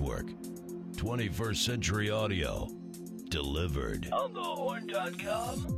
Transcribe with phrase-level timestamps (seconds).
[0.00, 0.28] Network.
[0.96, 2.68] 21st Century Audio.
[3.28, 4.08] Delivered.
[4.12, 5.76] On thehorn.com.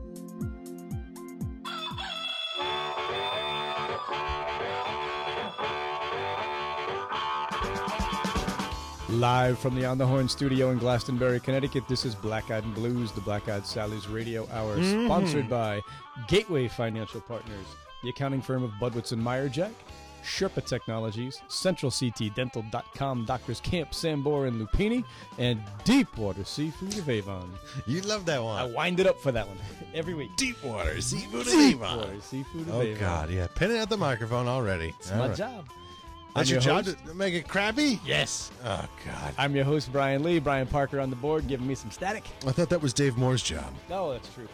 [9.09, 12.75] Live from the On the Horn studio in Glastonbury, Connecticut, this is Black Eyed and
[12.75, 15.05] Blues, the Black Eyed Sally's Radio Hour, Mm-hmm.
[15.05, 15.83] sponsored by
[16.29, 17.67] Gateway Financial Partners,
[18.03, 19.73] the accounting firm of Budwitz and Meyerjack,
[20.23, 25.05] Sherpa Technologies, CentralCTDental.com, Doctors Camp, Sambor, and Lupini,
[25.39, 27.53] and Deepwater Seafood of Avon.
[27.87, 28.59] You love that one.
[28.61, 29.59] I wind it up for that one
[29.95, 30.31] every week.
[30.37, 32.21] Deepwater seafood of Deepwater Avon.
[32.23, 33.01] Seafood of Oh Avon.
[33.01, 34.95] God, yeah, pinning out the microphone already.
[34.99, 35.67] It's my job.
[36.35, 38.01] That's your, your job to make it crappy.
[38.07, 38.51] Yes.
[38.65, 40.39] Oh God, I'm your host, Brian Lee.
[40.39, 42.25] Brian Parker on the board, giving me some static.
[42.47, 43.71] I thought that was Dave Moore's job.
[43.91, 44.49] Oh, that's true.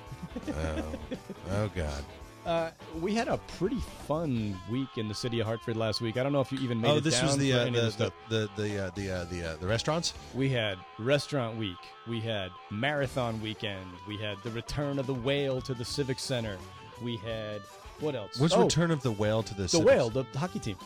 [0.48, 0.82] Oh,
[1.52, 2.04] oh God.
[2.48, 2.70] Uh,
[3.02, 6.16] we had a pretty fun week in the city of Hartford last week.
[6.16, 7.70] I don't know if you even made Oh, it this down was the uh, the,
[7.70, 10.14] the the the uh, the uh, the uh, the restaurants.
[10.32, 11.76] We had restaurant week.
[12.08, 13.84] We had marathon weekend.
[14.06, 16.56] We had the return of the whale to the civic center.
[17.02, 17.60] We had
[18.00, 18.40] what else?
[18.40, 19.86] What's oh, Return of the Whale to the the Civics?
[19.86, 20.76] whale, the, hockey team.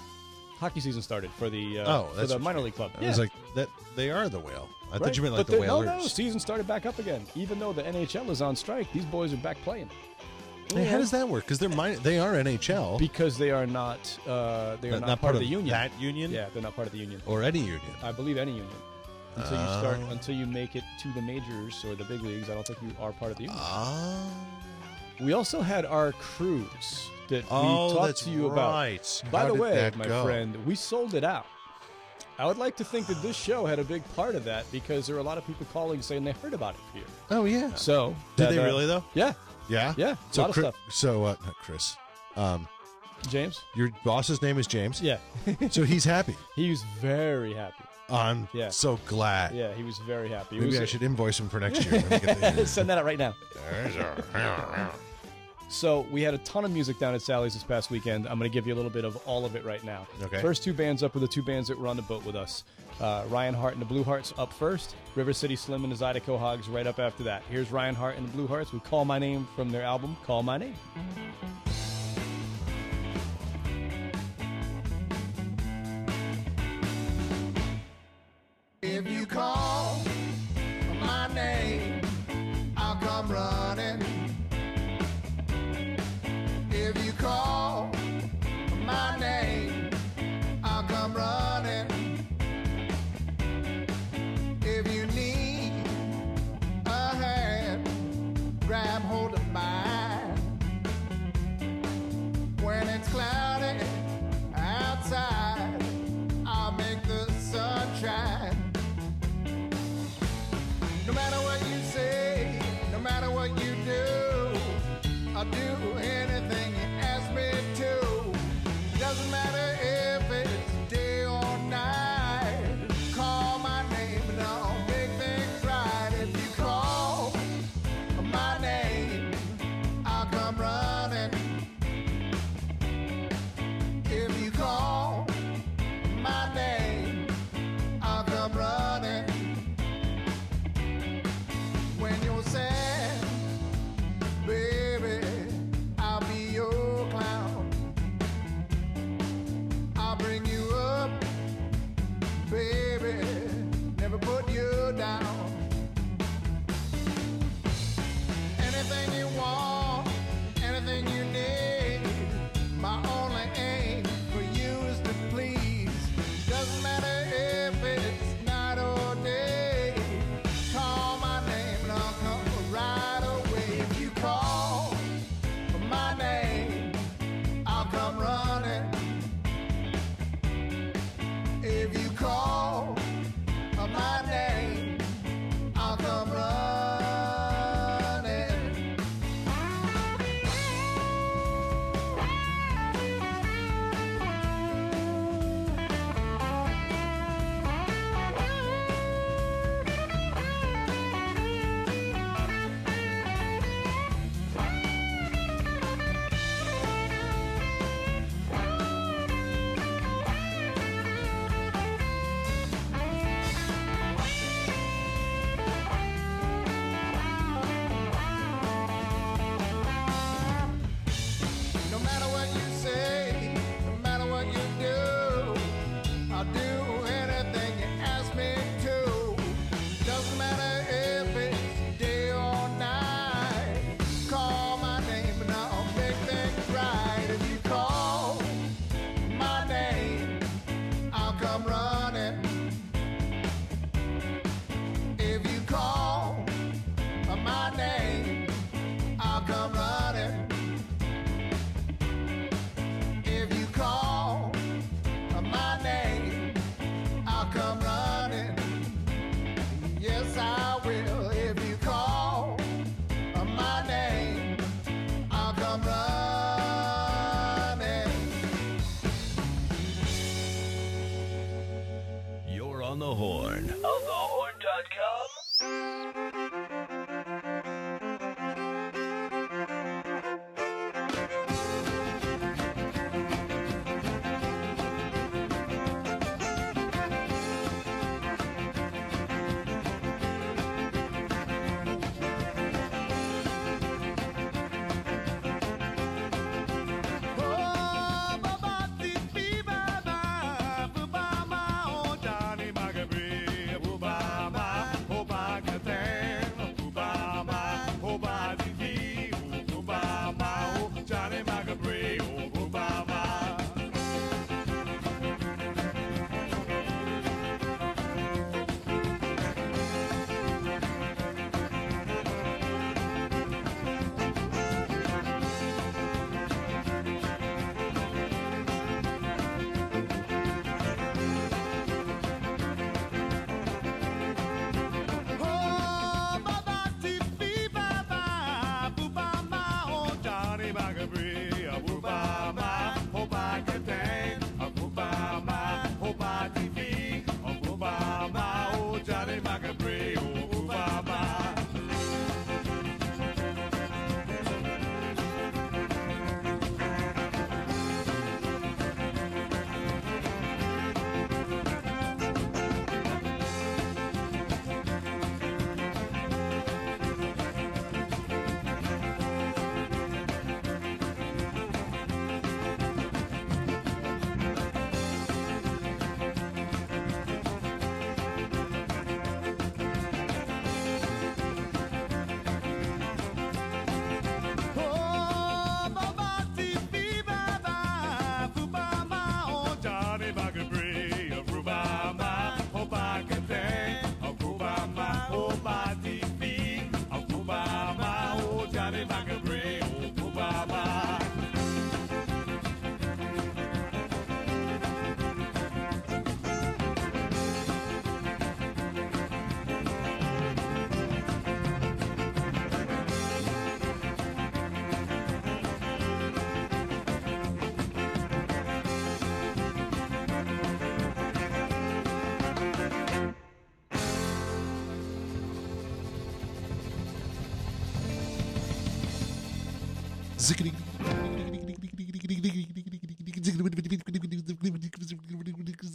[0.59, 2.91] Hockey season started for the uh, Oh, for the minor league club.
[3.01, 3.69] I was like that.
[3.95, 4.69] They are the whale.
[4.93, 7.25] I thought you meant like But the no, no, season started back up again.
[7.35, 9.91] Even though the NHL is on strike, these boys are back playing.
[10.73, 11.45] Hey, how does that work?
[11.45, 12.99] Because they're min- they are NHL.
[12.99, 15.69] Because they are not uh, they are not, part, of the union.
[15.71, 17.21] That union, Yeah, they're not part of the union.
[17.27, 17.81] or any union.
[18.03, 18.77] I believe any union.
[19.37, 20.11] Until you start, Oh.
[20.11, 22.93] until you make it to the majors or the big leagues, I don't think you
[23.01, 23.59] are part of the union.
[23.63, 24.31] Oh,
[25.21, 28.73] we also had our cruise that oh, we talked that's to you about.
[28.73, 29.23] right.
[29.31, 30.25] By How the did way, that my go?
[30.25, 31.47] friend, we sold it out.
[32.39, 35.07] I would like to think that this show had a big part of that because
[35.07, 37.05] there were a lot of people calling saying they heard about it here.
[37.31, 37.73] Oh yeah.
[37.75, 39.05] So Did that, they uh, really though?
[39.15, 39.33] Yeah,
[39.69, 39.95] Yeah.
[39.97, 40.77] yeah, a So lot of Chris, stuff.
[40.91, 41.97] so uh, not Chris.
[42.37, 42.69] Um,
[43.29, 45.01] James, your boss's name is James.
[45.01, 45.19] yeah,
[45.71, 46.37] So he's happy.
[46.57, 47.85] he was very happy.
[48.11, 48.69] I'm Yeah.
[48.71, 49.55] so glad.
[49.55, 50.57] Yeah, he was very happy.
[50.57, 52.03] It Maybe was I should invoice him for next year.
[52.11, 53.35] Let me get the- send that out right now.
[55.73, 58.29] So we had a ton of music down at Sally's this past weekend.
[58.29, 60.07] I'm going to give you a little bit of all of it right now.
[60.23, 60.39] Okay.
[60.41, 62.65] First two bands up were the two bands that were on the boat with us.
[63.01, 64.95] Uh, Ryan Hart and the Blue Hearts up first.
[65.15, 67.43] River City Slim and the Zydeco Hogs right up after that.
[67.51, 70.43] Here's Ryan Hart and the Blue Hearts We "Call My Name" from their album "Call
[70.43, 70.75] My Name."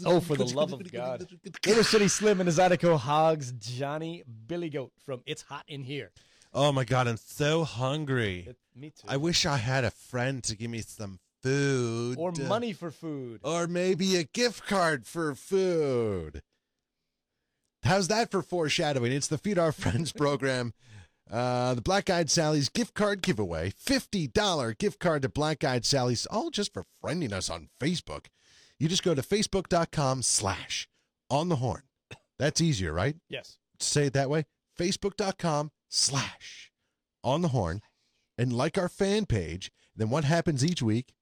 [0.05, 1.27] Oh, for the love of God.
[1.65, 6.11] River City Slim and the Zydeco Hogs, Johnny Billy Goat from It's Hot in Here.
[6.53, 8.45] Oh my god, I'm so hungry.
[8.47, 9.07] It- me too.
[9.07, 12.17] I wish I had a friend to give me some food.
[12.19, 13.41] or money for food.
[13.43, 16.41] Or maybe a gift card for food.
[17.83, 19.11] How's that for foreshadowing?
[19.11, 20.73] It's the Feed Our Friends program.
[21.31, 23.71] Uh, the Black Eyed Sally's gift card giveaway.
[23.71, 28.27] $50 gift card to Black Eyed Sally's, all just for friending us on Facebook.
[28.79, 30.87] You just go to facebook.com slash
[31.29, 31.81] on the horn.
[32.39, 33.15] That's easier, right?
[33.29, 33.57] Yes.
[33.79, 34.45] say it that way
[34.79, 36.71] facebook.com slash
[37.23, 37.81] on the horn
[38.37, 41.13] and like our fan page then what happens each week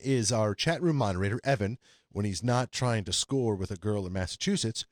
[0.00, 1.78] is our chat room moderator evan
[2.10, 4.84] when he's not trying to score with a girl in massachusetts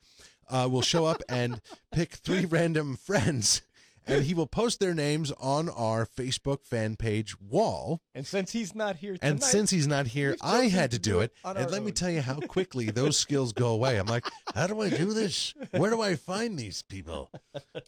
[0.49, 1.59] uh, will show up and
[1.91, 3.61] pick three random friends
[4.07, 8.73] and he will post their names on our facebook fan page wall And since he's
[8.75, 11.33] not here tonight, and since he's not here, I had to do it.
[11.43, 13.97] And let me tell you how quickly those skills go away.
[13.97, 15.53] I'm like, how do I do this?
[15.71, 17.29] Where do I find these people?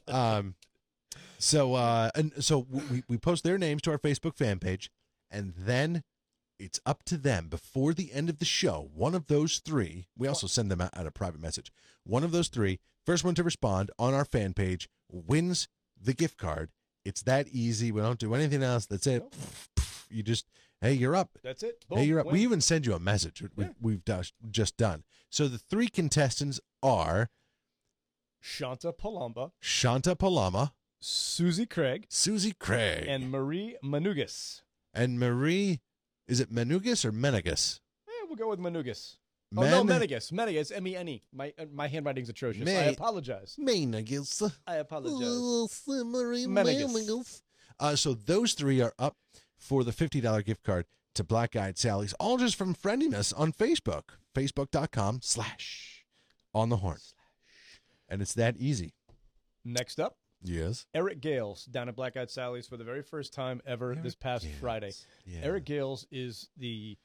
[0.08, 0.56] Um,
[1.38, 4.90] so uh, and so we we post their names to our Facebook fan page,
[5.30, 6.04] and then
[6.60, 8.90] it's up to them before the end of the show.
[8.94, 11.72] One of those three, we also send them out, out a private message.
[12.06, 15.68] One of those three, first one to respond on our fan page, wins
[16.04, 16.70] the gift card.
[17.06, 17.92] It's that easy.
[17.92, 18.86] We don't do anything else.
[18.86, 19.24] That's it.
[20.10, 20.46] You just
[20.82, 21.32] hey, you're up.
[21.44, 21.84] that's it.
[21.90, 22.28] Hey, you're up.
[22.28, 22.34] win.
[22.34, 23.42] We even send you a message.
[23.56, 23.72] We, Yeah.
[23.82, 24.02] We've
[24.52, 25.04] just done.
[25.30, 27.30] So the three contestants are
[28.40, 34.62] Shanta Palamba, Shanta Palama, Susie Craig, Susie Craig, and Marie Manugas.
[34.94, 35.80] and Marie.
[36.28, 37.80] Is it Menugas or Menegas?
[38.08, 39.16] Eh, we'll go with Manugas.
[39.56, 40.32] Oh no, Men- Menegas.
[40.32, 40.72] Menegas.
[40.76, 41.24] M E N E.
[41.34, 42.62] My uh, my handwriting's atrocious.
[42.62, 43.56] I Me- apologize.
[43.60, 44.52] Menegas.
[44.68, 45.84] I apologize.
[45.88, 46.48] Menegas.
[46.48, 47.42] Menegas.
[47.80, 49.18] Uh, so those three are up
[49.58, 53.52] for the $50 gift card to Black Eyed Sally's, all just from friending us on
[53.54, 54.04] Facebook,
[54.36, 56.06] facebook.com slash
[56.54, 56.98] on the horn.
[58.10, 58.94] And it's that easy.
[59.66, 60.86] Next up, Yes.
[60.94, 64.46] Eric Gales down at Black Eyed Sally's for the very first time ever this past
[64.60, 64.92] Friday.
[65.26, 65.40] Yeah.
[65.44, 66.98] Eric Gales is the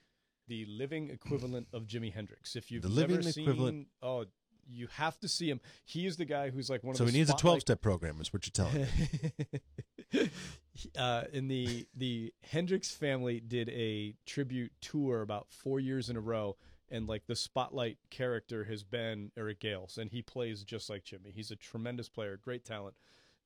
[0.49, 2.57] the living equivalent of Jimi Hendrix.
[2.57, 3.87] If you've The living never seen, equivalent.
[4.03, 4.25] oh,
[4.71, 5.61] you have to see him.
[5.85, 7.81] He is the guy who's like one So of So he needs a 12 step
[7.81, 8.87] program, is what you're telling
[10.13, 10.31] me.
[10.99, 16.21] uh, in the the Hendrix family did a tribute tour about four years in a
[16.21, 16.57] row,
[16.91, 21.33] and like the spotlight character has been Eric Gales, and he plays just like Jimi.
[21.35, 22.95] He's a tremendous player, great talent,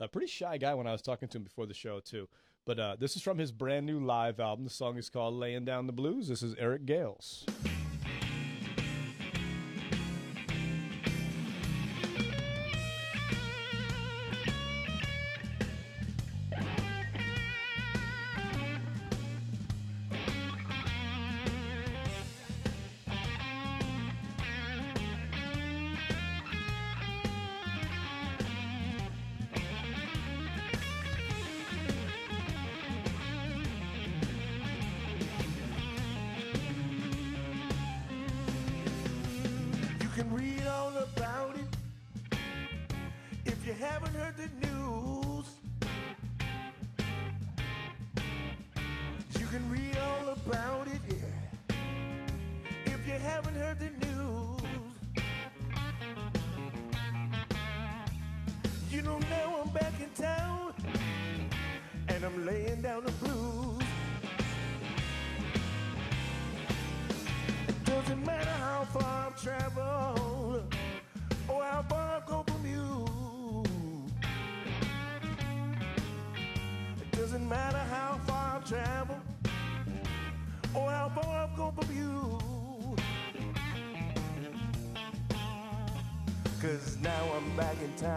[0.00, 2.28] a pretty shy guy when I was talking to him before the show too.
[2.64, 4.64] But uh, this is from his brand new live album.
[4.64, 7.44] The song is called "Laying Down the Blues." This is Eric Gales.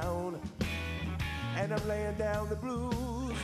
[0.05, 0.39] Town
[1.57, 3.38] and I'm laying down the blues.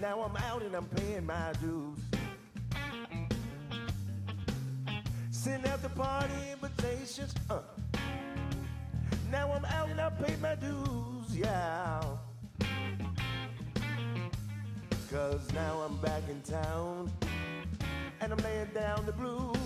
[0.00, 1.98] Now I'm out and I'm paying my dues.
[5.30, 7.34] Send out the party invitations.
[7.48, 7.60] Uh.
[9.30, 11.34] Now I'm out and I pay my dues.
[11.34, 12.02] Yeah.
[15.10, 17.10] Cause now I'm back in town
[18.20, 19.56] and I'm laying down the blues.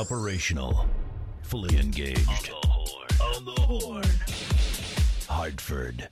[0.00, 0.86] Operational.
[1.42, 2.26] Fully engaged.
[2.26, 3.08] On the horn.
[3.20, 4.04] On the horn.
[5.28, 6.08] Hartford.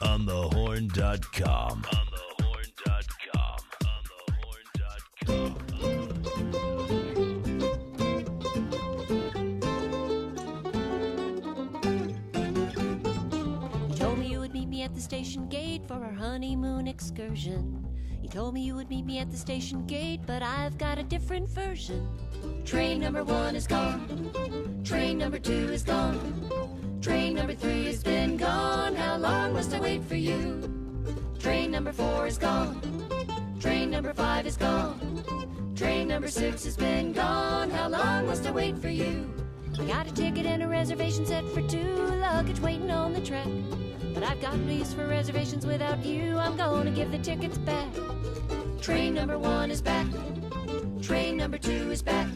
[0.00, 1.84] On the horn.com.
[1.84, 3.58] On the horn.com.
[3.84, 5.58] On the horn.com.
[13.88, 17.81] You told me you would meet me at the station gate for our honeymoon excursion.
[18.32, 21.50] Told me you would meet me at the station gate, but I've got a different
[21.50, 22.08] version.
[22.64, 24.80] Train number one is gone.
[24.84, 26.98] Train number two is gone.
[27.02, 28.94] Train number three has been gone.
[28.94, 30.62] How long must I wait for you?
[31.40, 32.80] Train number four is gone.
[33.60, 35.74] Train number five is gone.
[35.76, 37.68] Train number six has been gone.
[37.68, 39.30] How long must I wait for you?
[39.78, 43.48] I got a ticket and a reservation set for two luggage waiting on the track.
[44.14, 46.38] But I've got use for reservations without you.
[46.38, 47.88] I'm gonna give the tickets back.
[48.82, 50.08] Train number one is back.
[51.00, 52.26] Train number two is back.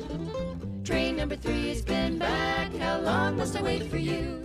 [0.84, 2.72] Train number three has been back.
[2.76, 4.44] How long must I wait for you?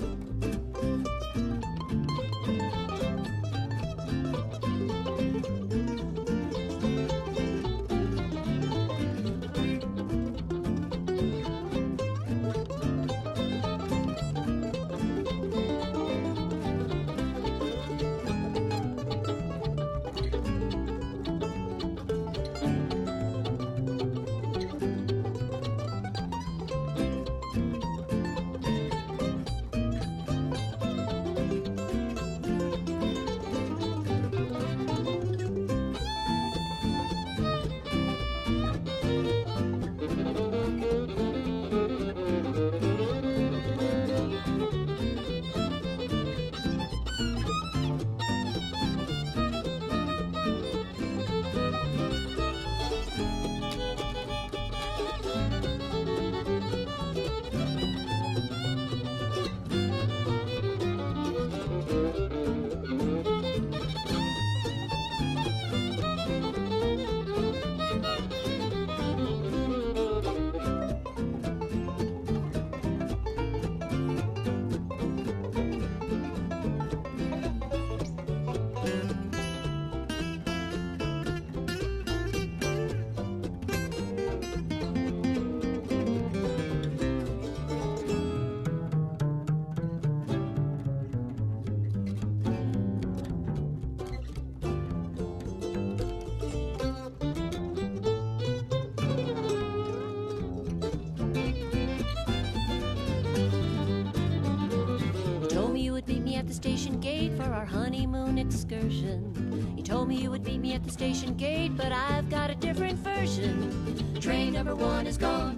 [106.62, 109.74] Station gate for our honeymoon excursion.
[109.76, 112.56] You told me you would meet me at the station gate, but I've got a
[112.56, 114.14] different version.
[114.22, 115.58] Train number one is gone.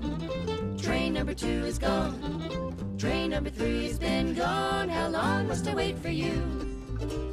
[0.82, 2.96] Train number two is gone.
[2.98, 4.88] Train number three has been gone.
[4.88, 6.42] How long must I wait for you?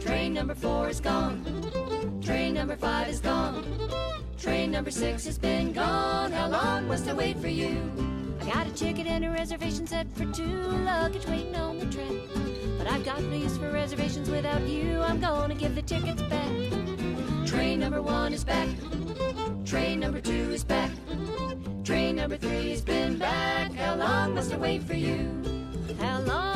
[0.00, 1.38] Train number four is gone.
[2.20, 3.62] Train number five is gone.
[4.36, 6.32] Train number six has been gone.
[6.32, 8.19] How long must I wait for you?
[8.52, 12.10] Got a ticket and a reservation set for two luggage waiting on the track.
[12.78, 15.00] But I've got no use for reservations without you.
[15.00, 16.50] I'm gonna give the tickets back.
[17.46, 18.68] Train number one is back.
[19.64, 20.90] Train number two is back.
[21.84, 23.72] Train number three has been back.
[23.74, 25.30] How long must I wait for you?
[26.00, 26.49] How long,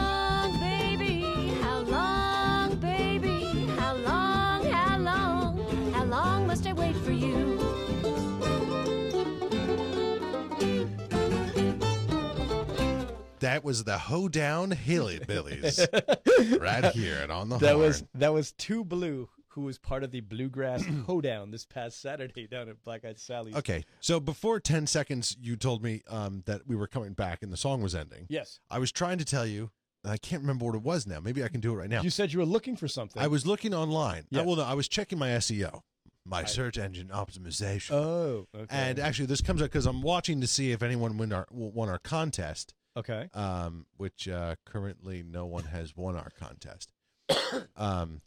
[13.64, 17.86] That was the Hoedown Hillbillies right here and on the That horn.
[17.86, 22.46] was that was Two Blue, who was part of the Bluegrass Hoedown this past Saturday
[22.46, 23.56] down at Black Eyed Sally's.
[23.56, 27.50] Okay, so before 10 seconds, you told me um, that we were coming back and
[27.50, 28.26] the song was ending.
[28.28, 28.60] Yes.
[28.70, 29.70] I was trying to tell you,
[30.02, 31.20] and I can't remember what it was now.
[31.20, 32.02] Maybe I can do it right now.
[32.02, 33.22] You said you were looking for something.
[33.22, 34.26] I was looking online.
[34.28, 34.42] Yeah.
[34.42, 35.80] Uh, well, no, I was checking my SEO,
[36.26, 37.92] my search engine optimization.
[37.92, 38.66] Oh, okay.
[38.68, 41.88] And actually, this comes up because I'm watching to see if anyone win our won
[41.88, 43.28] our contest, okay.
[43.34, 46.92] um, which uh, currently no one has won our contest.
[47.76, 48.20] um,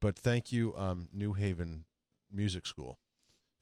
[0.00, 1.84] but thank you, um, New Haven
[2.32, 2.98] Music School,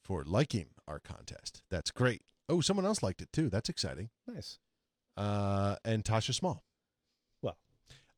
[0.02, 1.62] for liking our contest.
[1.70, 2.22] That's great.
[2.48, 3.48] Oh, someone else liked it too.
[3.48, 4.10] That's exciting.
[4.26, 4.58] Nice.
[5.16, 6.64] Uh, and Tasha Small.
[7.42, 7.56] Well,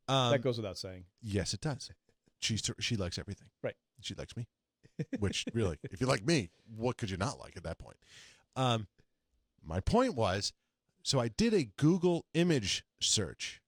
[0.08, 1.04] Um, that goes without saying.
[1.20, 1.90] Yes, it does.
[2.40, 3.48] She's she likes everything.
[3.62, 3.74] Right.
[4.00, 4.46] She likes me.
[5.18, 7.96] Which really, if you like me, what could you not like at that point?
[8.54, 8.86] Um,
[9.62, 10.52] my point was,
[11.04, 13.60] so I did a Google image search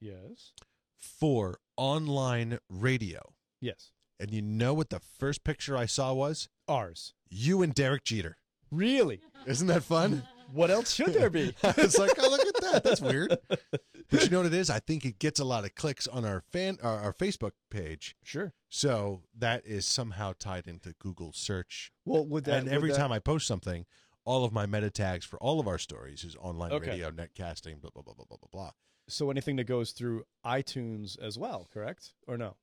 [0.00, 0.52] Yes.
[0.98, 3.92] for online radio, Yes.
[4.18, 6.48] and you know what the first picture I saw was?
[6.68, 7.14] Ours.
[7.30, 8.36] You and Derek Jeter.
[8.70, 9.20] Really?
[9.46, 10.24] Isn't that fun?
[10.52, 11.54] What else should there be?
[11.62, 12.82] it's like, oh, look at that.
[12.82, 13.38] That's weird.
[13.48, 14.68] But you know what it is?
[14.68, 18.16] I think it gets a lot of clicks on our fan, our, our Facebook page.
[18.24, 18.52] Sure.
[18.68, 21.92] So that is somehow tied into Google search.
[22.04, 23.86] Well, would that and every that- time I post something,
[24.24, 26.90] all of my meta tags for all of our stories is online Okay.
[26.90, 28.70] radio, netcasting, blah blah blah blah blah blah blah.
[29.08, 32.56] so anything that goes through iTunes as well, correct or no?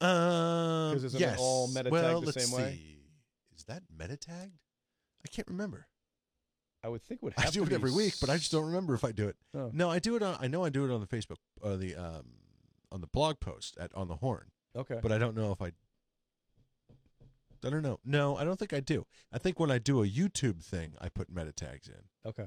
[0.00, 1.36] Um, 'Cause isn't yes.
[1.38, 2.98] all meta tagged well, the same way?
[3.56, 4.58] Is that meta tagged?
[5.24, 5.88] I can't remember.
[6.82, 8.64] I would think it would have I do it every week, but I just don't
[8.64, 9.36] remember if I do it.
[9.52, 9.70] Oh.
[9.74, 10.38] No, I do it on.
[10.40, 12.24] I know I do it on the Facebook, uh, the um,
[12.90, 14.98] on the blog post at on the horn, Okay.
[15.02, 15.72] but I don't know if I.
[17.64, 18.00] I don't know.
[18.04, 19.06] No, I don't think I do.
[19.32, 22.46] I think when I do a YouTube thing, I put meta tags in, okay.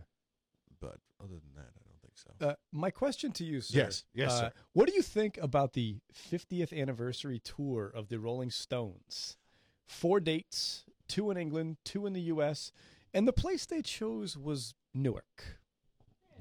[0.79, 2.47] but other than that, I don't think so.
[2.47, 3.79] Uh, my question to you, sir.
[3.79, 4.05] Yes.
[4.13, 4.51] Yes, uh, sir.
[4.73, 5.97] What do you think about the
[6.31, 9.37] 50th anniversary tour of the Rolling Stones?
[9.85, 12.71] Four dates, two in England, two in the U.S.,
[13.13, 15.59] and the place they chose was Newark.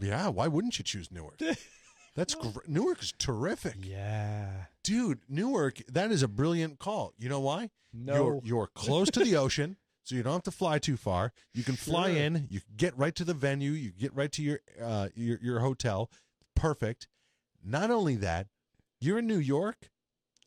[0.01, 1.39] yeah, why wouldn't you choose Newark?
[2.15, 4.67] That's gr- Newark is terrific, Yeah.
[4.85, 5.21] dude.
[5.29, 7.15] Newark, that is a brilliant call.
[7.19, 7.71] You know why?
[7.93, 8.15] No.
[8.15, 11.33] You're you're close to the ocean, so you don't have to fly too far.
[11.55, 12.23] You can fly Sure.
[12.23, 15.61] in, you get right to the venue, you get right to your uh your your
[15.61, 16.11] hotel.
[16.55, 17.09] Perfect.
[17.65, 18.49] Not only that,
[19.01, 19.89] you're in New York.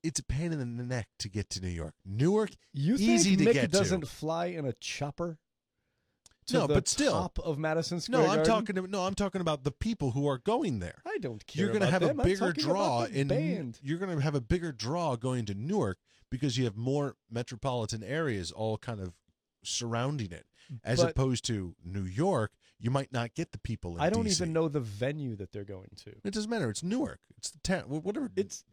[0.04, 1.96] It's a pain in the neck to get to New York.
[2.06, 3.78] Newark, You easy think to Mick get to.
[3.80, 5.40] doesn't fly in a chopper?
[6.48, 7.12] To No, the but still.
[7.12, 8.46] top of Madison Square No, I'm Garden?
[8.46, 8.76] talking.
[8.76, 11.02] To, no, I'm talking about the people who are going there.
[11.06, 11.62] I don't care.
[11.66, 12.20] You're going to have them.
[12.20, 13.28] a bigger draw in.
[13.30, 13.80] band.
[13.82, 15.98] You're going to have a bigger draw going to Newark
[16.30, 19.14] because you have more metropolitan areas all kind of
[19.64, 20.46] surrounding it,
[20.84, 22.52] as But- opposed to New York.
[22.80, 23.96] You might not get the people.
[23.96, 24.42] In I don't DC.
[24.42, 26.12] even know the venue that they're going to.
[26.24, 26.70] It doesn't matter.
[26.70, 27.22] It's Newark.
[27.38, 27.84] It's the town.
[27.84, 28.30] Whatever.
[28.36, 28.66] It's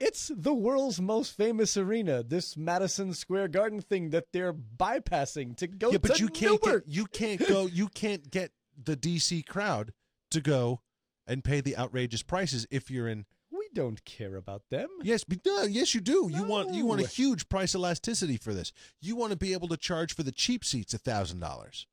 [0.00, 2.22] it's the world's most famous arena.
[2.22, 6.60] This Madison Square Garden thing that they're bypassing to go yeah, but to you can't
[6.60, 6.82] get.
[6.86, 7.66] You can't go.
[7.66, 9.92] You can't get the DC crowd
[10.30, 10.80] to go
[11.26, 14.88] and pay the outrageous prices if you're in we don't care about them.
[15.02, 16.30] Yes, but yes, you do.
[16.32, 18.72] You want you want a huge price elasticity for this.
[19.00, 21.86] You want to be able to charge for the cheap seats a thousand dollars.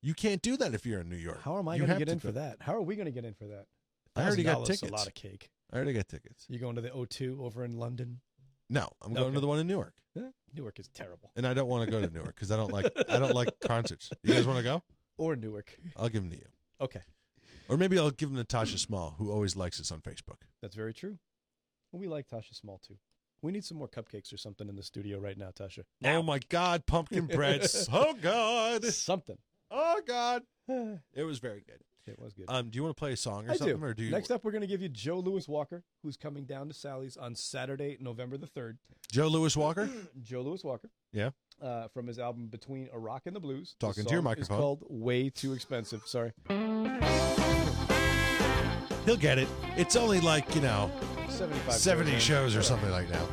[0.00, 1.42] You can't do that if you're in New York.
[1.42, 2.58] How am I going to get in go- for that?
[2.60, 3.66] How are we going to get in for that?
[4.16, 4.82] I already got $1,000 tickets.
[4.82, 5.48] A lot of cake.
[5.72, 6.46] I already got tickets.
[6.48, 8.20] You going to the O2 over in London?
[8.68, 9.34] No, I'm going Okay.
[9.34, 9.94] to the one in Newark,
[10.54, 11.30] Newark is terrible.
[11.36, 13.58] and I don't want to go to Newark because I don't like I don't like
[13.60, 14.10] concerts.
[14.22, 14.82] You guys want to go?
[15.18, 15.76] Or Newark.
[15.96, 16.46] I'll give them to you,
[16.80, 17.00] Okay,
[17.68, 20.42] or maybe I'll give them to Tasha Small, who always likes us on Facebook.
[20.60, 21.18] that's very true.
[21.92, 22.96] We like Tasha Small too.
[23.42, 25.84] We need some more cupcakes or something in the studio right now, Tasha.
[26.04, 27.66] Oh my God, pumpkin bread!
[27.92, 28.84] oh God!
[28.86, 29.38] Something.
[29.70, 30.42] Oh God!
[31.14, 31.80] It was very good.
[32.18, 32.46] Was good.
[32.48, 33.84] Um, do you want to play a song or I something, do.
[33.84, 34.10] or do you?
[34.10, 37.16] Next up, we're going to give you Joe Louis Walker, who's coming down to Sally's
[37.16, 38.76] on Saturday, November the 3rd.
[39.10, 39.88] Joe Louis Walker.
[40.22, 40.90] Joe Louis Walker.
[41.12, 41.30] Yeah.
[41.62, 43.76] Uh, from his album Between a Rock and the Blues.
[43.78, 44.54] The Talking to your microphone.
[44.56, 46.02] It's called Way Too Expensive.
[46.06, 46.32] Sorry.
[49.04, 49.48] He'll get it.
[49.76, 50.90] It's only like, you know,
[51.28, 52.20] 75 70 man.
[52.20, 52.62] shows or Whatever.
[52.62, 53.26] something like that.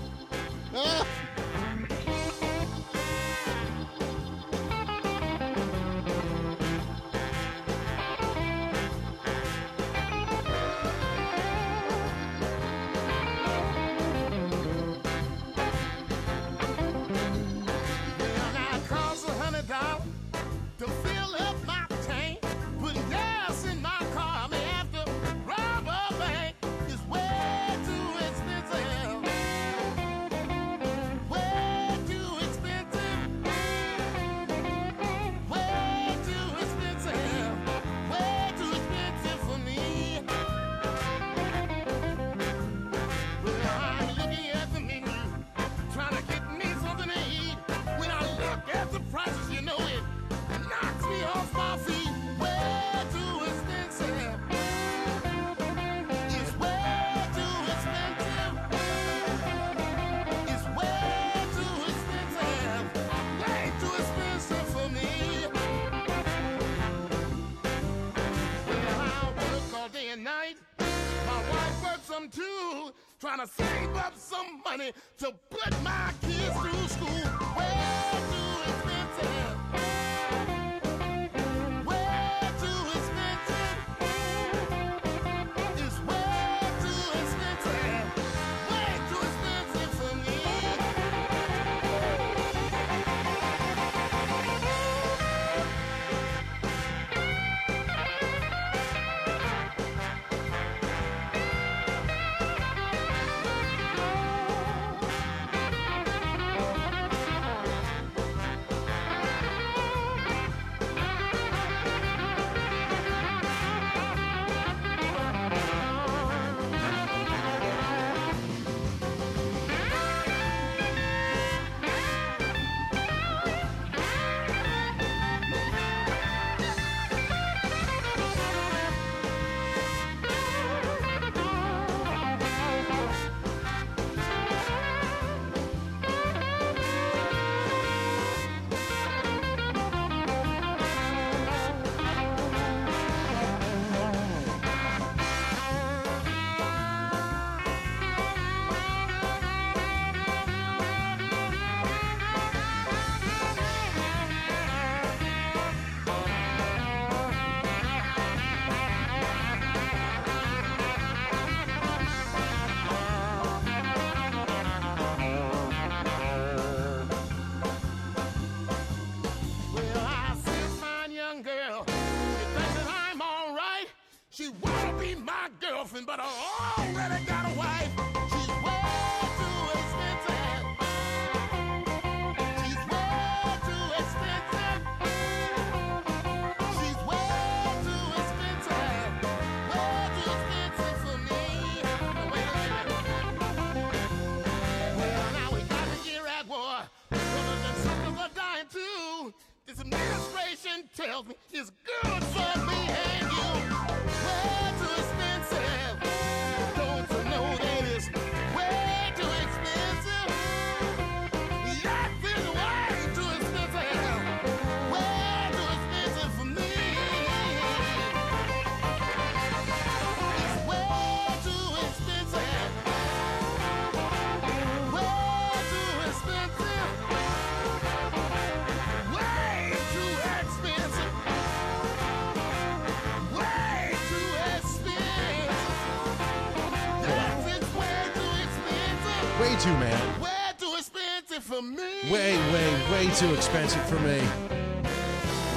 [239.59, 240.21] Too, man.
[240.21, 242.09] Way too expensive for me.
[242.09, 244.21] Way, way, way too expensive for me.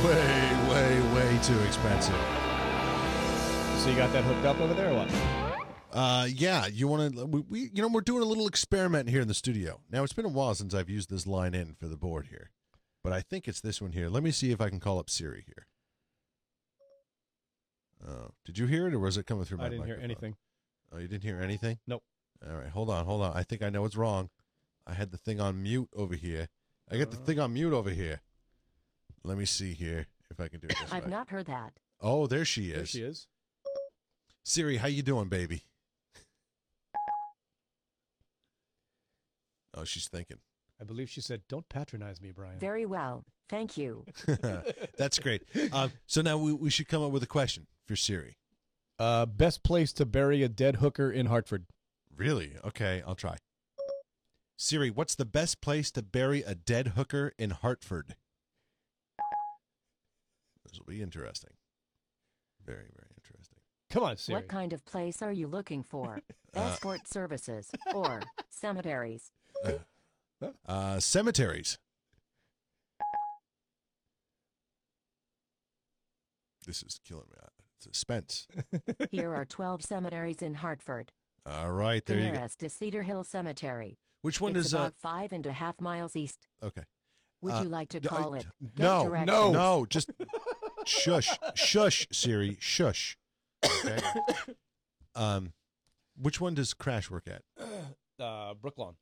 [0.05, 2.17] Way, way, way too expensive.
[3.79, 5.63] So you got that hooked up over there or what?
[5.93, 7.27] Uh, yeah, you want to?
[7.27, 9.81] We, we, you know, we're doing a little experiment here in the studio.
[9.89, 12.51] Now, it's been a while since I've used this line in for the board here,
[13.05, 14.09] but I think it's this one here.
[14.09, 15.69] Let me see if I can call up Siri here.
[18.05, 19.67] Oh, did you hear it, or was it coming through my?
[19.67, 20.35] I didn't hear anything.
[20.93, 21.79] Oh, you didn't hear anything?
[21.87, 22.03] Nope.
[22.49, 23.37] All right, hold on, hold on.
[23.37, 24.31] I think I know what's wrong.
[24.87, 26.49] I had the thing on mute over here.
[26.91, 27.27] I got the Uh-huh.
[27.27, 28.21] thing on mute over here.
[29.23, 31.11] Let me see here if I can do it this I've way.
[31.11, 31.75] not heard that.
[32.01, 32.75] Oh, there she is.
[32.77, 33.27] There she is.
[34.45, 35.63] Siri, how you doing, baby?
[39.75, 40.37] Oh, she's thinking.
[40.81, 43.25] I believe she said, "Don't patronize me, Brian." Very well.
[43.49, 44.05] Thank you.
[44.99, 45.43] That's great.
[45.73, 48.37] Um, so now we, we should come up with a question for Siri.
[48.99, 51.65] Uh, best place to bury a dead hooker in Hartford.
[52.17, 52.53] Really?
[52.65, 53.37] Okay, I'll try.
[54.57, 58.15] Siri, what's the best place to bury a dead hooker in Hartford?
[60.65, 61.51] This will be interesting.
[62.65, 63.59] Very, very interesting.
[63.91, 64.37] Come on, Siri.
[64.37, 66.21] What kind of place are you looking for?
[66.55, 68.21] Uh, Escort services or
[68.51, 69.33] cemeteries?
[70.67, 71.79] Uh, cemeteries.
[76.67, 77.39] This is killing me.
[77.43, 77.47] Uh,
[77.81, 78.47] Suspense.
[79.11, 81.11] Here are 12 cemeteries in Hartford.
[81.45, 82.37] All right, The there you go.
[82.39, 83.99] nearest is Cedar Hill Cemetery.
[84.23, 84.79] Which one it's is uh?
[84.79, 86.47] about five and a half miles east.
[86.63, 86.85] Okay.
[87.41, 88.47] Would Uh, you like to d- uh, call it?
[88.77, 89.27] Get No, directions?
[89.27, 89.87] no, no.
[89.87, 90.11] Just
[90.87, 93.17] shush, shush, Siri, shush.
[93.65, 93.99] Okay.
[95.17, 95.53] um,
[96.17, 97.43] which one does Crash work at?
[98.21, 98.95] Uh, Brooklawn.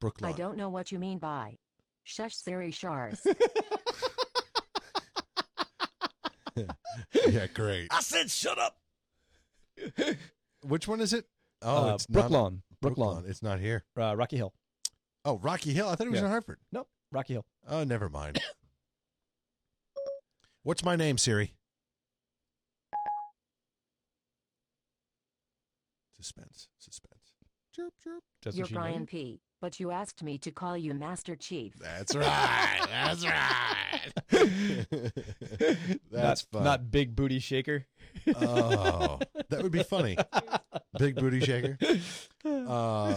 [0.00, 0.32] Brooklyn.
[0.32, 1.58] I don't know what you mean by
[2.04, 3.20] shush Siri Shars.
[7.28, 7.88] yeah, great.
[7.90, 8.76] I said, shut up.
[10.62, 11.26] Which one is it?
[11.62, 12.62] Oh, Uh, it's not Brooklawn.
[12.80, 13.08] Brooklyn.
[13.24, 13.28] Brooklawn.
[13.28, 13.84] It's not here.
[13.96, 14.52] Uh, Rocky Hill.
[15.24, 15.88] Oh, Rocky Hill.
[15.88, 16.26] I thought it was Yeah.
[16.26, 16.58] in Hartford.
[16.72, 16.88] Nope.
[17.10, 17.44] Rocky Hill.
[17.68, 18.40] Oh, never mind.
[20.62, 21.54] What's my name, Siri?
[26.16, 26.68] Suspense.
[26.78, 27.14] Suspense.
[27.74, 28.22] Chirp, chirp.
[28.42, 29.08] That's You're what she Brian named.
[29.08, 29.40] P.
[29.60, 31.74] But you asked me to call you Master Chief.
[31.80, 32.86] That's right.
[32.88, 34.12] That's right.
[36.10, 36.64] That's not, fun.
[36.64, 37.86] Not big booty shaker.
[38.36, 39.18] oh,
[39.48, 40.16] that would be funny.
[40.98, 41.78] Big booty shaker.
[42.44, 43.16] Uh,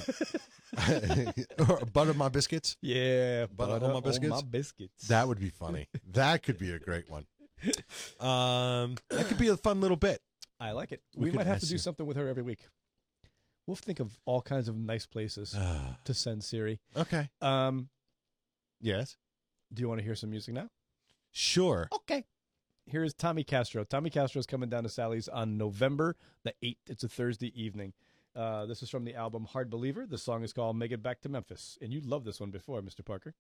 [1.70, 2.76] or butter my biscuits.
[2.82, 4.30] Yeah, Butter on butter my biscuits?
[4.32, 5.08] my biscuits.
[5.08, 5.88] That would be funny.
[6.13, 7.26] That could be a great one.
[8.20, 10.22] Um, that could be a fun little bit.
[10.60, 11.02] I like it.
[11.15, 11.78] We We, might have to do you.
[11.78, 12.60] something with her every week.
[13.67, 15.56] We'll think of all kinds of nice places
[16.06, 16.80] to send Siri.
[16.98, 17.30] okay.
[17.41, 17.89] Um,
[18.82, 19.17] Yes.
[19.74, 20.70] do you want to hear some music now?
[21.32, 21.88] Sure.
[21.94, 22.26] Okay.
[22.86, 23.84] Here is Tommy Castro.
[23.84, 26.89] Tommy Castro is coming down to Sally's on November the 8th.
[26.89, 27.94] It's a Thursday evening.
[28.36, 30.06] Uh, this is from the album Hard Believer.
[30.06, 31.78] The song is called Make It Back to Memphis.
[31.82, 33.06] And you loved this one before, Mr.
[33.06, 33.34] Parker.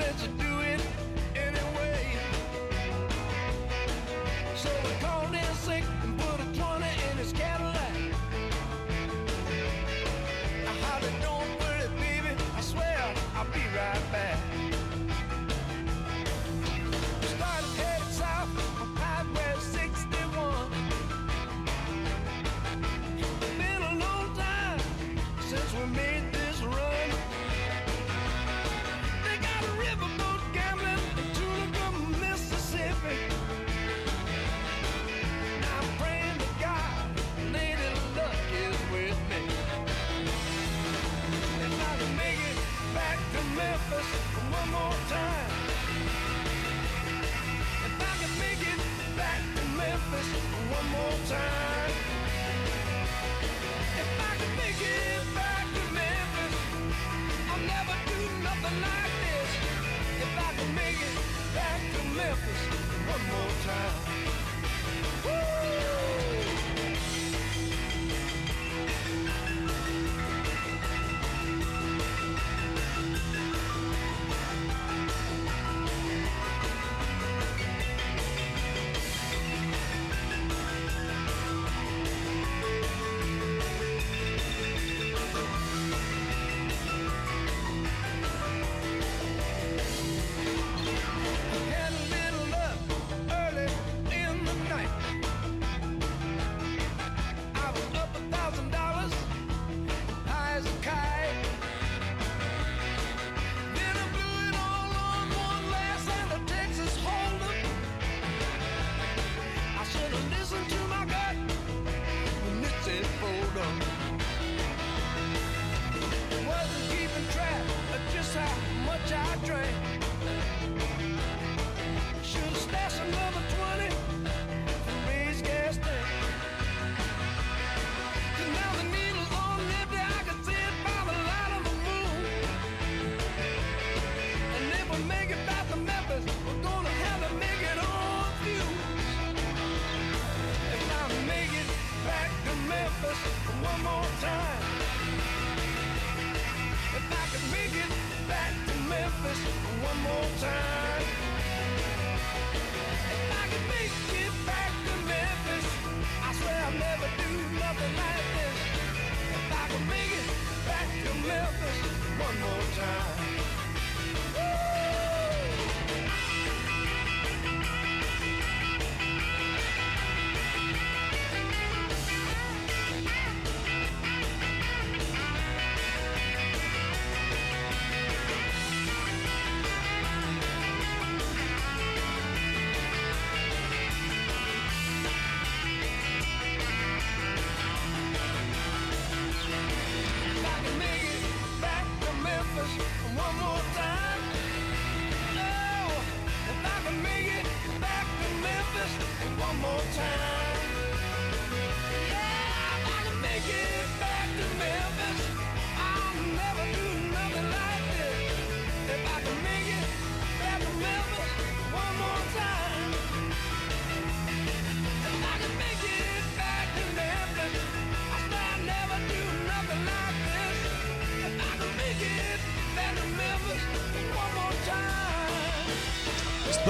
[0.00, 0.39] religion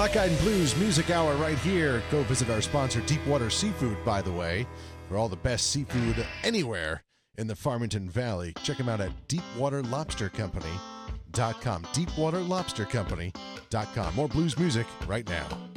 [0.01, 2.03] Black Eyed Blues Music Hour right here.
[2.11, 4.67] Go visit our sponsor, Deepwater Seafood, by the way,
[5.11, 7.05] for all the best seafood anywhere
[7.37, 8.55] in the Farmington Valley.
[8.63, 11.83] Check them out at deepwaterlobstercompany.com.
[11.83, 14.15] Deepwaterlobstercompany.com.
[14.15, 15.70] More blues music right now.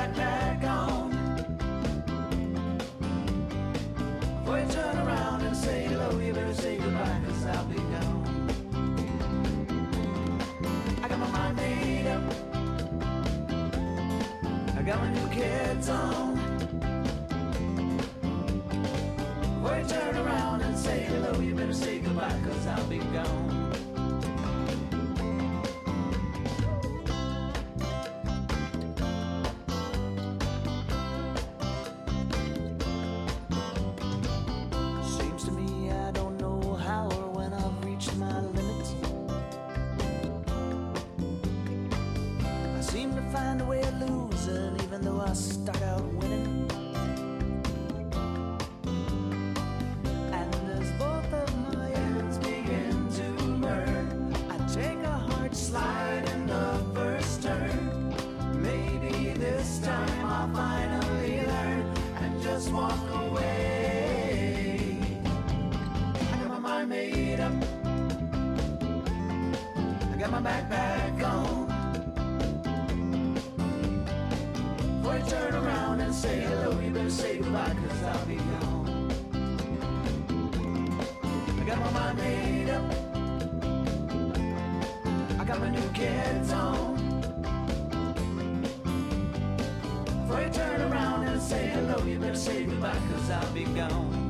[0.00, 0.39] like that.
[92.80, 94.29] back cause I'll be gone.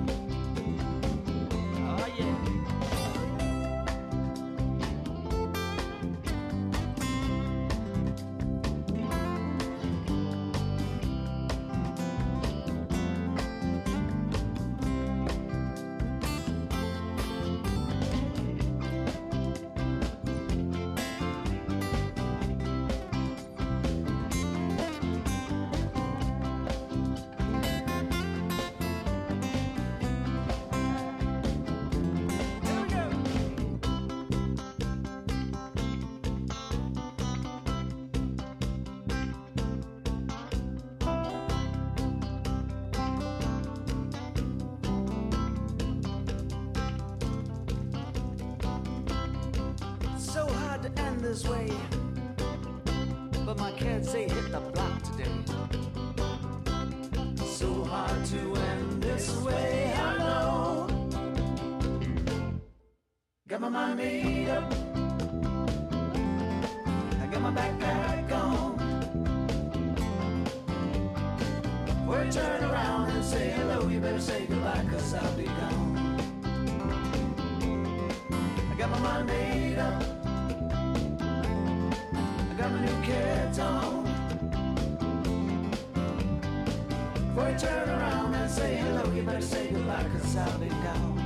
[87.58, 89.12] Turn around and say hello.
[89.12, 91.18] You better say goodbye, cause I'll be gone.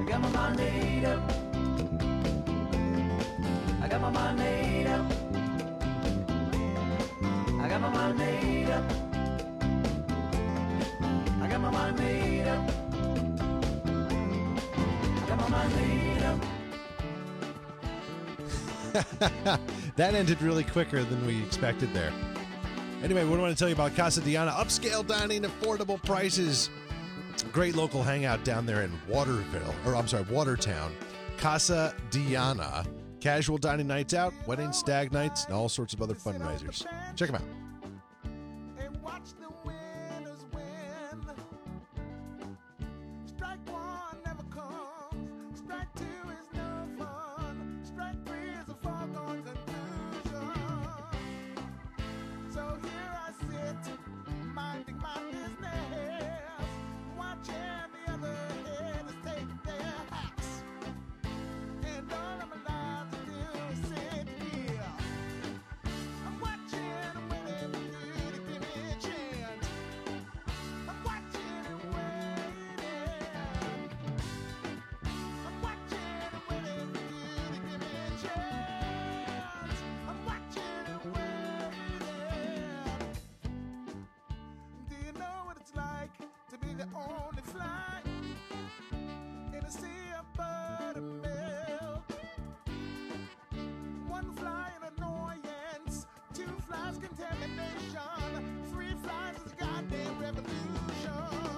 [0.00, 1.20] I got my mind made up.
[3.82, 5.04] I got my mind made up.
[7.60, 8.84] I got my mind made up.
[11.42, 12.70] I got my mind made up.
[15.16, 16.40] I got my mind made up.
[19.96, 22.12] that ended really quicker than we expected there.
[23.02, 24.50] Anyway, what I want to tell you about Casa Diana?
[24.50, 26.68] Upscale dining, affordable prices.
[27.52, 30.92] Great local hangout down there in Waterville, or I'm sorry, Watertown.
[31.36, 32.84] Casa Diana.
[33.20, 36.84] Casual dining nights out, weddings, stag nights, and all sorts of other fundraisers.
[37.14, 37.57] Check them out.
[100.36, 101.57] revolution.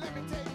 [0.00, 0.47] Let me tell limitations.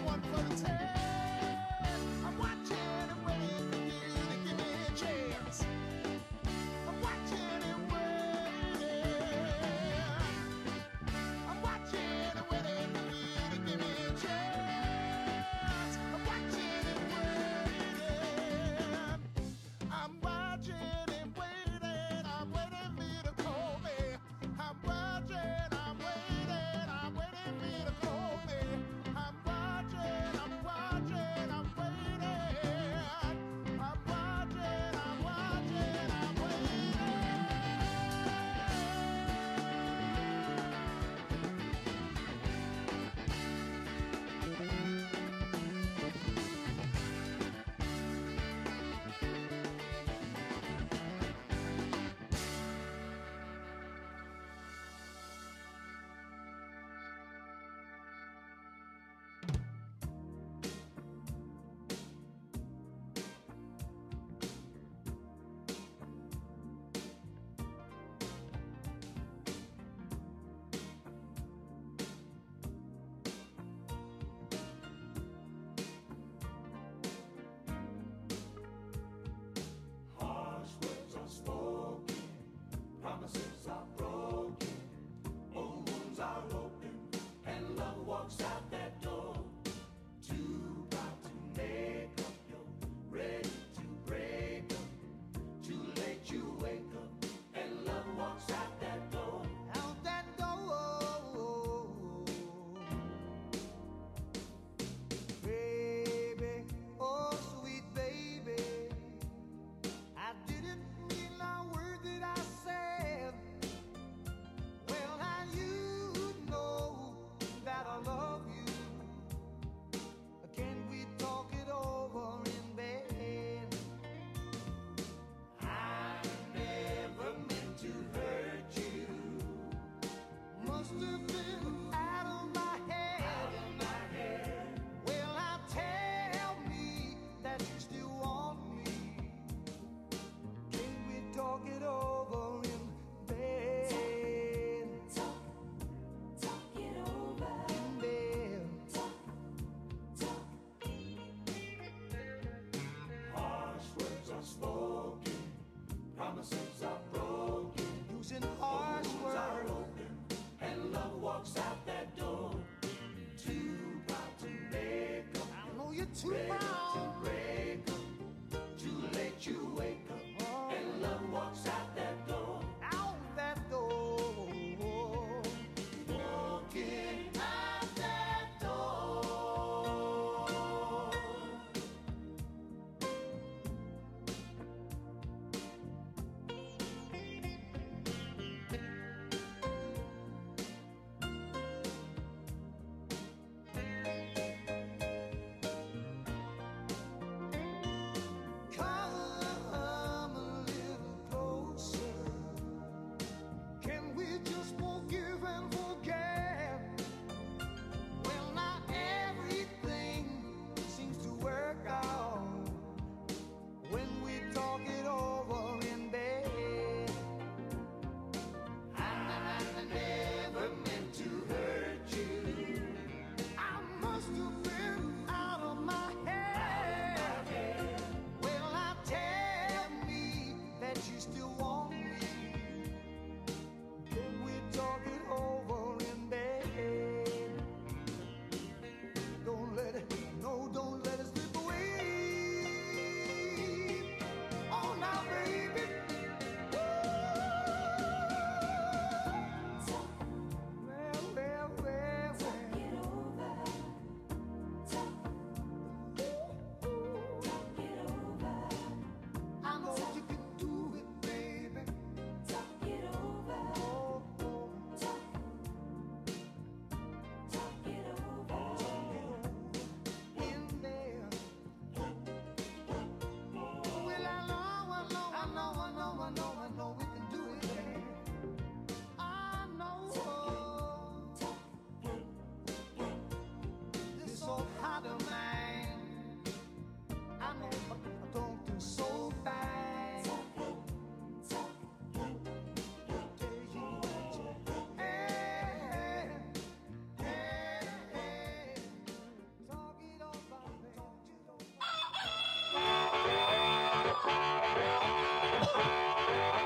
[156.44, 156.73] Santos.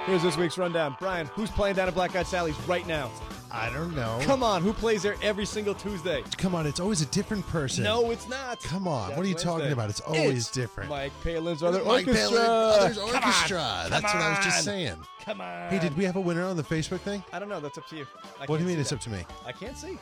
[0.08, 0.96] Here's this week's rundown.
[0.98, 3.10] Brian, who's playing down at Black Eyed Sally's right now?
[3.52, 4.18] I don't know.
[4.22, 6.24] Come on, who plays there every single Tuesday?
[6.38, 7.84] Come on, it's always a different person.
[7.84, 8.58] No, it's not.
[8.62, 9.90] Come on, That's what are you talking about?
[9.90, 10.88] It's always different.
[10.88, 12.38] Mike Palin's other Mike orchestra.
[12.38, 13.58] Palin, Others Come Orchestra.
[13.58, 14.64] on, That's come what I was just on.
[14.64, 14.96] saying.
[15.26, 15.68] Come on.
[15.68, 17.22] Hey, did we have a winner on the Facebook thing?
[17.30, 17.60] I don't know.
[17.60, 18.06] That's up to you.
[18.40, 19.26] I What do you mean it's up to me?
[19.44, 19.98] I can't see.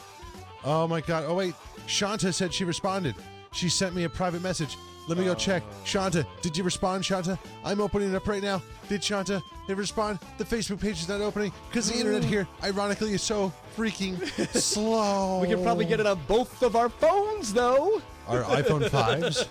[0.65, 1.25] Oh my god.
[1.27, 1.57] Oh wait,
[1.89, 3.17] Shanta said she responded.
[3.51, 4.79] She sent me a private message.
[5.09, 5.63] Let me go check.
[5.65, 5.75] Oh.
[5.85, 7.39] Shanta, did you respond, Shanta?
[7.65, 8.61] I'm opening it up right now.
[8.89, 10.19] Did Shanta ever respond?
[10.39, 12.27] The Facebook page is not opening because the internet mm.
[12.27, 14.17] here, ironically, is so freaking
[14.57, 15.41] slow.
[15.41, 18.03] We could probably get it on both of our phones, though.
[18.27, 19.47] Our iPhone 5s.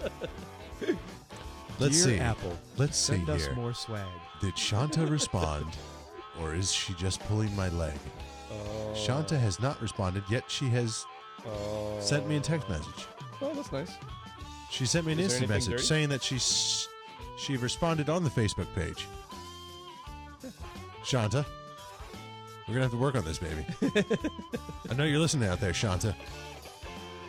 [1.80, 2.20] Let's Dear see.
[2.20, 3.56] Apple, Let's see send us here.
[3.56, 4.06] more swag.
[4.42, 5.66] Did Shanta respond,
[6.42, 7.98] or is she just pulling my leg?
[8.52, 8.94] Oh.
[8.94, 10.44] Shanta has not responded yet.
[10.48, 11.06] She has
[11.46, 11.98] oh.
[12.00, 13.08] sent me a text message.
[13.42, 13.92] Oh, that's nice.
[14.72, 15.84] She sent me an Is there instant anything message dirty?
[15.84, 16.88] saying that she s-
[17.38, 19.08] she responded on the Facebook page.
[21.04, 21.46] Shanta,
[22.68, 23.66] we're gonna have to work on this, baby.
[24.90, 26.16] I know you're listening out there, Shanta.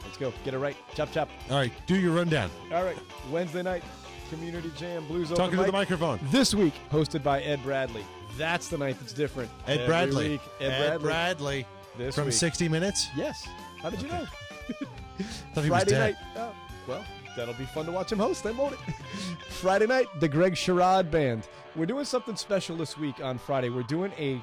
[0.04, 0.32] Let's go.
[0.44, 0.76] Get it right.
[0.94, 1.28] Chop, chop.
[1.50, 2.50] All right, do your rundown.
[2.72, 2.96] All right.
[3.30, 3.84] Wednesday night,
[4.30, 5.72] Community Jam Blues Open Talking to the mic.
[5.90, 6.18] microphone.
[6.30, 8.04] This week, hosted by Ed Bradley.
[8.38, 9.50] That's the night that's different.
[9.66, 10.28] Ed Every Bradley.
[10.30, 11.02] week, Ed, Bradley.
[11.06, 11.66] Bradley.
[11.98, 12.34] This From week.
[12.34, 13.08] 60 Minutes.
[13.16, 13.46] Yes.
[13.80, 14.26] How did you know?
[15.54, 16.00] Thought he was Friday dead.
[16.00, 16.16] night.
[16.36, 16.52] Oh,
[16.86, 17.04] well,
[17.36, 18.94] that'll be fun to watch him host, then, won't it?
[19.50, 21.48] Friday night, the Greg Sherrod Band.
[21.74, 23.68] We're doing something special this week on Friday.
[23.68, 24.42] We're doing a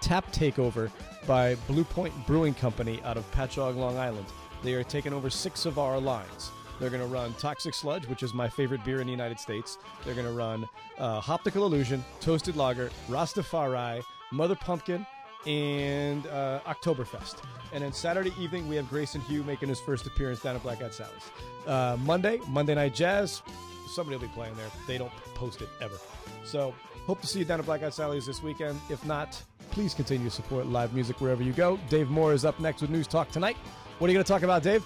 [0.00, 0.90] tap takeover
[1.26, 4.26] by Blue Point Brewing Company out of Patchogue, Long Island.
[4.62, 6.50] They are taking over six of our lines.
[6.78, 9.78] They're going to run Toxic Sludge, which is my favorite beer in the United States.
[10.04, 10.66] They're going to run
[10.98, 14.02] uh, Optical Illusion, Toasted Lager, Rastafari,
[14.32, 15.06] Mother Pumpkin,
[15.46, 17.36] and uh, Oktoberfest.
[17.72, 20.82] And then Saturday evening, we have Grayson Hugh making his first appearance down at Black
[20.82, 21.30] Eyed Sally's.
[21.66, 23.42] Uh, Monday, Monday Night Jazz,
[23.88, 24.68] somebody will be playing there.
[24.86, 25.96] They don't post it ever.
[26.44, 26.74] So
[27.06, 28.80] hope to see you down at Black Eyed Sally's this weekend.
[28.88, 31.78] If not, please continue to support live music wherever you go.
[31.88, 33.56] Dave Moore is up next with News Talk tonight.
[33.98, 34.84] What are you going to talk about, Dave?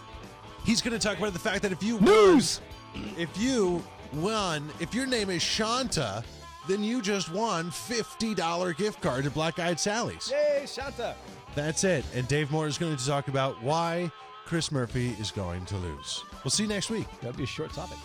[0.64, 2.61] He's going to talk about the fact that if you News!
[2.94, 3.82] won, if you
[4.14, 6.22] won, if your name is Shanta,
[6.69, 10.31] then you just won $50 gift card to Black Eyed Sally's.
[10.31, 11.15] Yay, Shanta!
[11.55, 12.05] That's it.
[12.15, 14.11] And Dave Moore is going to talk about why
[14.45, 16.25] Chris Murphy is going to lose.
[16.43, 17.07] We'll see you next week.
[17.21, 17.99] That'd be a short topic.